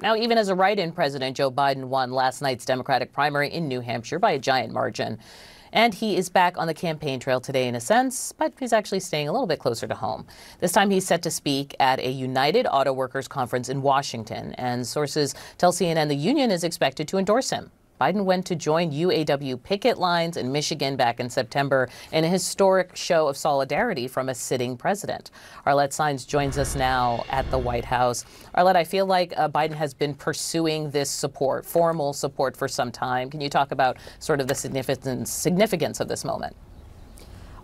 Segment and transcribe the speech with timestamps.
[0.00, 3.66] Now, even as a write in president, Joe Biden won last night's Democratic primary in
[3.66, 5.18] New Hampshire by a giant margin.
[5.72, 9.00] And he is back on the campaign trail today in a sense, but he's actually
[9.00, 10.26] staying a little bit closer to home.
[10.60, 14.86] This time he's set to speak at a United Auto Workers conference in Washington, and
[14.86, 17.70] sources tell CNN the union is expected to endorse him.
[18.00, 22.94] Biden went to join UAW picket lines in Michigan back in September in a historic
[22.94, 25.30] show of solidarity from a sitting president.
[25.66, 28.24] Arlette Saenz joins us now at the White House.
[28.54, 32.92] Arlette, I feel like uh, Biden has been pursuing this support, formal support, for some
[32.92, 33.30] time.
[33.30, 36.54] Can you talk about sort of the significance, significance of this moment?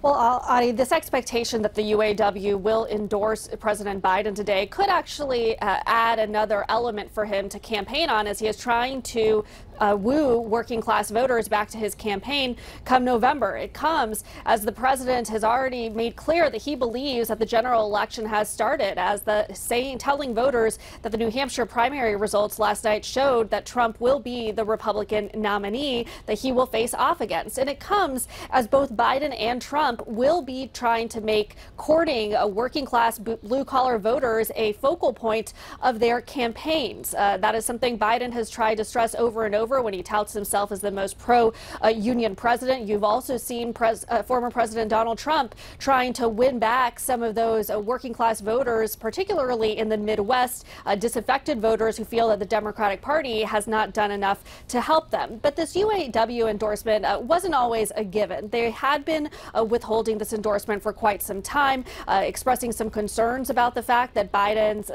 [0.03, 5.79] Well, Audie, this expectation that the UAW will endorse President Biden today could actually uh,
[5.87, 9.45] add another element for him to campaign on as he is trying to
[9.83, 13.57] uh, woo working class voters back to his campaign come November.
[13.57, 17.85] It comes as the president has already made clear that he believes that the general
[17.85, 22.85] election has started, as the saying telling voters that the New Hampshire primary results last
[22.85, 27.59] night showed that Trump will be the Republican nominee that he will face off against.
[27.59, 32.47] And it comes as both Biden and Trump will be trying to make courting a
[32.47, 37.15] working class blue collar voters a focal point of their campaigns.
[37.15, 40.33] Uh, that is something Biden has tried to stress over and over when he touts
[40.33, 41.53] himself as the most pro
[41.95, 42.89] union president.
[42.89, 47.35] You've also seen pres uh, former President Donald Trump trying to win back some of
[47.35, 52.39] those uh, working class voters, particularly in the Midwest, uh, disaffected voters who feel that
[52.39, 55.39] the Democratic Party has not done enough to help them.
[55.43, 58.49] But this UAW endorsement uh, wasn't always a given.
[58.49, 63.51] They had been uh, withholding this endorsement for quite some time, uh, expressing some concerns
[63.51, 64.91] about the fact that Biden's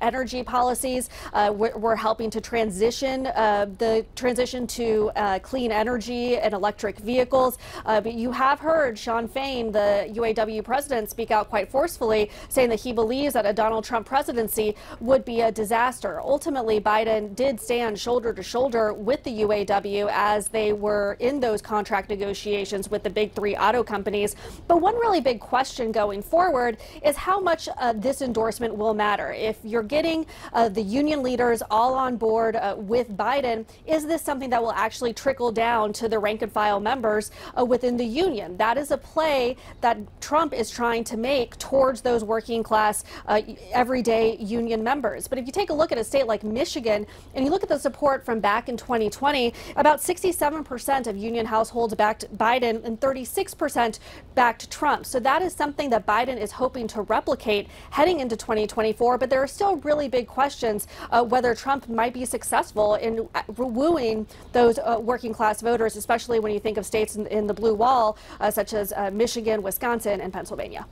[0.00, 1.08] energy policies
[1.52, 7.58] were helping to transition the transition to uh, clean energy and electric vehicles.
[7.84, 12.68] Uh, but you have heard Shawn Fain, the UAW president, speak out quite forcefully, saying
[12.70, 16.20] that he believes that a Donald Trump presidency would be a disaster.
[16.20, 21.60] Ultimately, Biden did stand shoulder to shoulder with the UAW as they were in those
[21.60, 24.36] contract negotiations with the big three auto companies.
[24.68, 29.32] But one really big question going forward is how much uh, this endorsement will matter.
[29.32, 34.22] If you're getting uh, the union leaders all on board uh, with Biden, is this
[34.22, 38.04] something that will actually trickle down to the rank and file members uh, within the
[38.04, 38.56] union?
[38.56, 43.40] That is a play that Trump is trying to make towards those working class, uh,
[43.72, 45.26] everyday union members.
[45.26, 47.68] But if you take a look at a state like Michigan and you look at
[47.68, 53.98] the support from back in 2020, about 67% of union households backed Biden and 36%
[54.34, 55.06] backed Trump.
[55.06, 59.18] So that is something that Biden is hoping to replicate heading into 2024.
[59.18, 63.42] But there are still really big questions uh, whether Trump might be successful in uh,
[63.74, 67.54] wooing those uh, working class voters, especially when you think of states in, in the
[67.54, 70.86] blue wall, uh, such as uh, Michigan, Wisconsin, and Pennsylvania.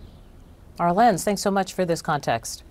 [0.78, 2.64] Arlenz, thanks so much for this context.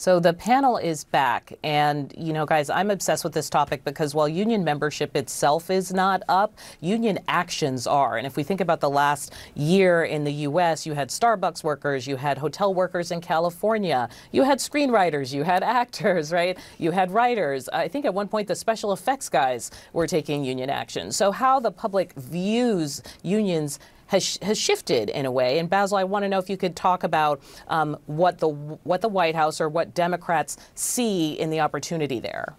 [0.00, 1.52] So the panel is back.
[1.62, 5.92] And, you know, guys, I'm obsessed with this topic because while union membership itself is
[5.92, 8.16] not up, union actions are.
[8.16, 12.06] And if we think about the last year in the U.S., you had Starbucks workers,
[12.06, 16.56] you had hotel workers in California, you had screenwriters, you had actors, right?
[16.78, 17.68] You had writers.
[17.68, 21.12] I think at one point the special effects guys were taking union action.
[21.12, 23.78] So how the public views unions
[24.10, 25.58] has, has shifted in a way.
[25.58, 29.00] And Basil, I want to know if you could talk about um, what the what
[29.00, 32.54] the White House or what Democrats see in the opportunity there.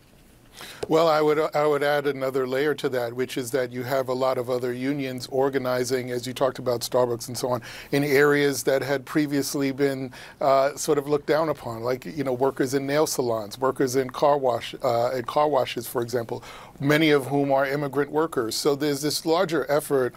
[0.88, 4.10] Well, I would I would add another layer to that, which is that you have
[4.10, 7.62] a lot of other unions organizing, as you talked about Starbucks and so on,
[7.92, 12.34] in areas that had previously been uh, sort of looked down upon, like you know
[12.34, 16.44] workers in nail salons, workers in car wash uh, in car washes, for example,
[16.82, 18.56] many of whom are immigrant workers.
[18.56, 20.14] So there's this larger effort,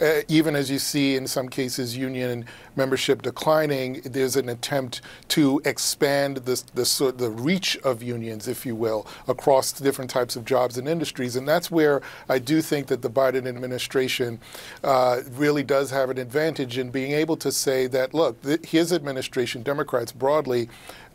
[0.00, 2.44] uh, even as you see in some cases union
[2.76, 8.74] membership declining, there's an attempt to expand the, the, the reach of unions, if you
[8.74, 11.36] will, across different types of jobs and industries.
[11.36, 14.40] And that's where I do think that the Biden administration
[14.82, 19.62] uh, really does have an advantage in being able to say that, look, his administration,
[19.62, 20.68] Democrats broadly,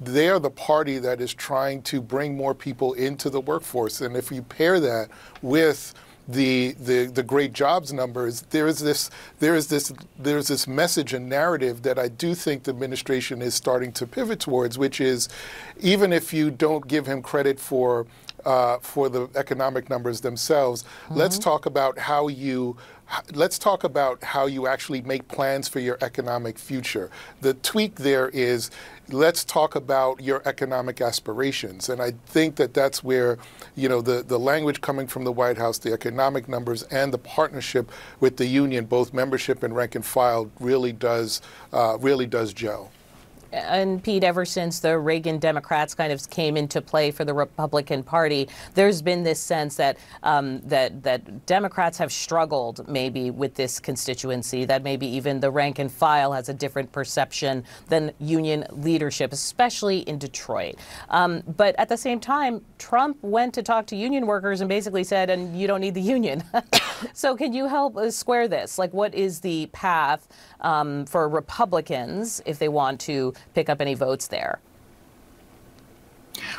[0.06, 4.02] they are the party that is trying to bring more people into the workforce.
[4.02, 5.10] And if you pair that
[5.42, 5.94] with
[6.28, 9.10] the, the, the great jobs numbers, there is this
[9.40, 13.56] there is this there's this message and narrative that I do think the administration is
[13.56, 15.28] starting to pivot towards, which is
[15.82, 18.06] even if you don't give him credit for
[18.46, 21.16] uh, for the economic numbers themselves, mm-hmm.
[21.16, 22.78] let's talk about how you
[23.34, 27.12] let's talk about how you actually make plans for your economic future.
[27.42, 28.72] The tweak there is
[29.10, 31.90] let's talk about your economic aspirations.
[31.90, 33.38] And I think that that's where,
[33.76, 37.18] you know, the, the language coming from the White House, the economic numbers, and the
[37.18, 41.42] partnership with the union, both membership and rank and file, really does,
[41.74, 42.92] uh, really does gel.
[43.54, 48.04] And Pete, ever since the Reagan Democrats kind of came into play for the Republican
[48.04, 53.80] Party, there's been this sense that um, that that Democrats have struggled maybe with this
[53.80, 59.32] constituency, that maybe even the rank and file has a different perception than union leadership,
[59.32, 60.76] especially in Detroit.
[61.10, 65.04] Um, but at the same time, Trump went to talk to union workers and basically
[65.04, 66.44] said, "And you don't need the union."
[67.14, 68.80] so, can you help square this?
[68.80, 70.28] Like, what is the path
[70.62, 74.60] um, for Republicans if they want to pick up any votes there?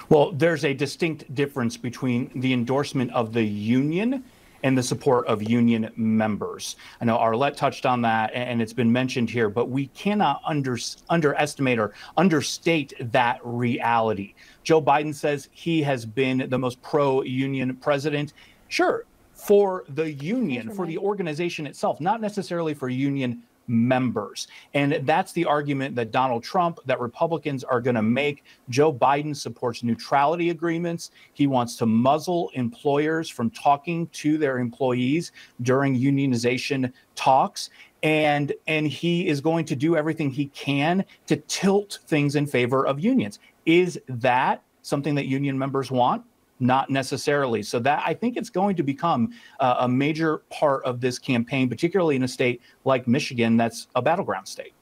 [0.09, 4.25] Well, there's a distinct difference between the endorsement of the union
[4.63, 6.77] and the support of union members.
[7.01, 10.79] I know Arlette touched on that and it's been mentioned here, but we cannot under,
[11.11, 14.35] underestimate or understate that reality.
[14.63, 18.33] Joe Biden says he has been the most pro union president.
[18.69, 19.05] Sure,
[19.35, 24.47] for the union, for the organization itself, not necessarily for union members.
[24.75, 28.45] And that's the argument that Donald Trump, that Republicans are going to make.
[28.69, 31.11] Joe Biden supports neutrality agreements.
[31.33, 35.33] He wants to muzzle employers from talking to their employees
[35.63, 37.71] during unionization talks.
[38.03, 42.87] And, and he is going to do everything he can to tilt things in favor
[42.87, 43.39] of unions.
[43.65, 46.23] Is that something that union members want?
[46.61, 47.63] Not necessarily.
[47.63, 51.69] So that I think it's going to become uh, a major part of this campaign,
[51.69, 54.73] particularly in a state like Michigan, that's a battleground state.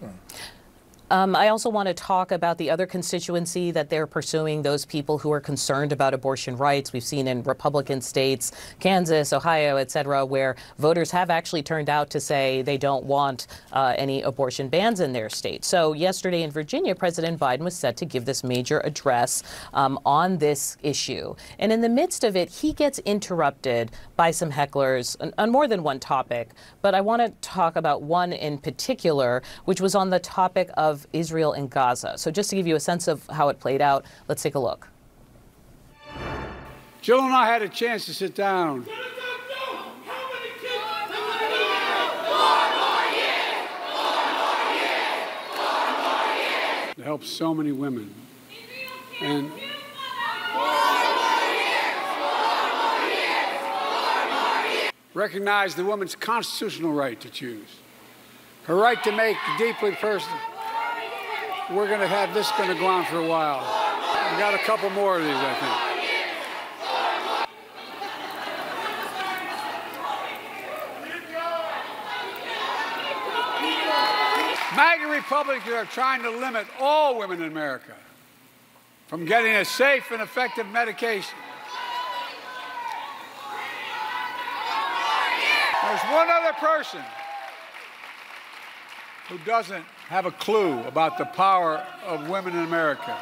[0.00, 0.08] Hmm.
[1.08, 5.18] Um, I also want to talk about the other constituency that they're pursuing, those people
[5.18, 6.92] who are concerned about abortion rights.
[6.92, 8.50] We've seen in Republican states,
[8.80, 13.46] Kansas, Ohio, et cetera, where voters have actually turned out to say they don't want
[13.72, 15.64] uh, any abortion bans in their state.
[15.64, 19.44] So yesterday in Virginia, President Biden was set to give this major address
[19.74, 21.36] um, on this issue.
[21.60, 25.68] And in the midst of it, he gets interrupted by some hecklers on, on more
[25.68, 26.50] than one topic.
[26.82, 30.95] But I want to talk about one in particular, which was on the topic of
[30.96, 32.16] of Israel and Gaza.
[32.16, 34.58] So just to give you a sense of how it played out, let's take a
[34.58, 34.88] look.
[37.02, 38.86] Jill and I had a chance to sit down.
[47.02, 48.12] Help so many women.
[49.20, 49.52] And
[55.14, 57.68] recognize the woman's constitutional right to choose,
[58.64, 60.38] her right to make deeply personal
[61.70, 63.60] we're going to have this going to go on for a while.
[64.32, 65.96] We got a couple more of these, I think.
[74.76, 77.94] MAGA Republicans are trying to limit all women in America
[79.08, 81.38] from getting a safe and effective medication.
[85.82, 87.00] There's one other person
[89.28, 93.16] who doesn't have a clue about the power of women in America.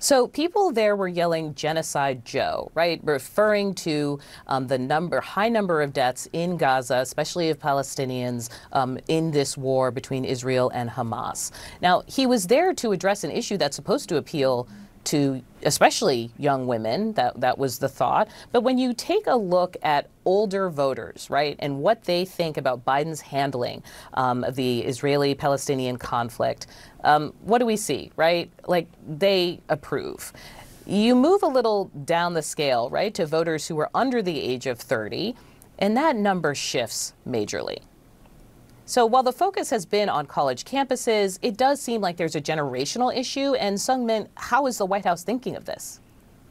[0.00, 4.18] So people there were yelling "Genocide Joe," right, referring to
[4.48, 9.56] um, the number, high number of deaths in Gaza, especially of Palestinians, um, in this
[9.56, 11.52] war between Israel and Hamas.
[11.80, 14.68] Now he was there to address an issue that's supposed to appeal
[15.04, 17.12] to especially young women.
[17.14, 18.28] That that was the thought.
[18.52, 22.84] But when you take a look at older voters, right, and what they think about
[22.84, 23.82] Biden's handling
[24.14, 26.66] um, of the Israeli-Palestinian conflict,
[27.04, 28.50] um, what do we see, right?
[28.66, 30.32] Like they approve.
[30.86, 34.66] You move a little down the scale, right, to voters who are under the age
[34.66, 35.34] of 30,
[35.78, 37.78] and that number shifts majorly.
[38.86, 42.40] So while the focus has been on college campuses, it does seem like there's a
[42.40, 43.54] generational issue.
[43.54, 46.00] And Seung-min, how is the White House thinking of this?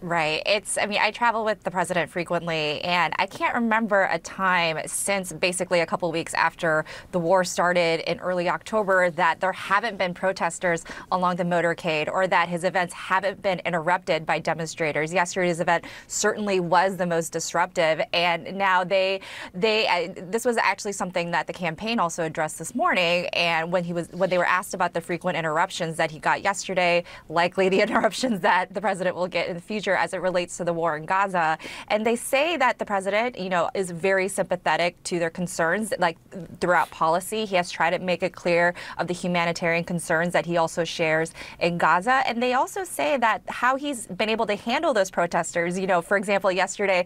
[0.03, 0.43] Right.
[0.45, 4.79] It's, I mean, I travel with the president frequently, and I can't remember a time
[4.86, 6.83] since basically a couple weeks after
[7.13, 10.83] the war started in early October that there haven't been protesters
[11.13, 15.13] along the motorcade or that his events haven't been interrupted by demonstrators.
[15.13, 19.22] Yesterday's event certainly was the most disruptive, and now they,
[19.53, 23.27] they, uh, this was actually something that the campaign also addressed this morning.
[23.27, 26.43] And when he was, when they were asked about the frequent interruptions that he got
[26.43, 30.57] yesterday, likely the interruptions that the president will get in the future as it relates
[30.57, 31.57] to the war in Gaza.
[31.88, 36.17] And they say that the president, you know, is very sympathetic to their concerns, like
[36.59, 37.45] throughout policy.
[37.45, 41.33] He has tried to make it clear of the humanitarian concerns that he also shares
[41.59, 42.23] in Gaza.
[42.25, 46.01] And they also say that how he's been able to handle those protesters, you know,
[46.01, 47.05] for example, yesterday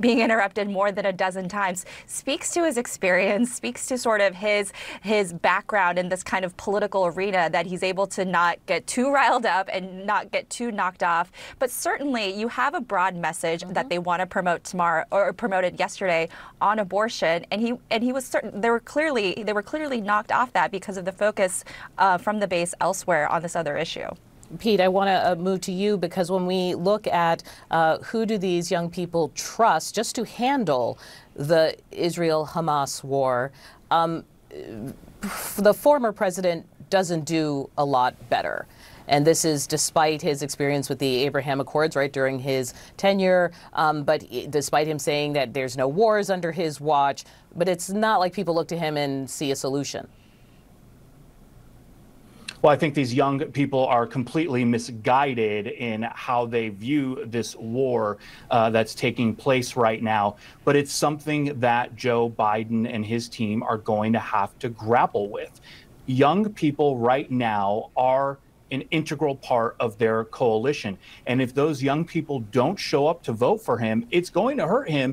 [0.00, 4.34] being interrupted more than a dozen times, speaks to his experience, speaks to sort of
[4.34, 4.72] his
[5.02, 9.10] his background in this kind of political arena that he's able to not get too
[9.18, 11.30] riled up and not get too knocked off.
[11.58, 13.74] But certainly You have a broad message mm -hmm.
[13.74, 16.28] that they want to promote tomorrow or promoted yesterday
[16.60, 20.32] on abortion, and he and he was certain they were clearly they were clearly knocked
[20.38, 21.64] off that because of the focus
[21.98, 24.10] uh, from the base elsewhere on this other issue.
[24.58, 28.26] Pete, I want to uh, move to you because when we look at uh, who
[28.26, 30.98] do these young people trust just to handle
[31.34, 33.50] the Israel-Hamas war,
[33.90, 34.24] um,
[35.56, 38.66] the former president doesn't do a lot better.
[39.08, 44.04] And this is despite his experience with the Abraham Accords, right, during his tenure, um,
[44.04, 47.24] but despite him saying that there's no wars under his watch.
[47.54, 50.08] But it's not like people look to him and see a solution.
[52.64, 58.16] Well, I think these young people are completely misguided in how they view this war
[58.50, 60.36] uh, that's taking place right now.
[60.64, 65.28] But it's something that Joe Biden and his team are going to have to grapple
[65.28, 65.60] with.
[66.06, 68.38] Young people right now are
[68.74, 70.98] an integral part of their coalition.
[71.26, 74.66] And if those young people don't show up to vote for him, it's going to
[74.66, 75.12] hurt him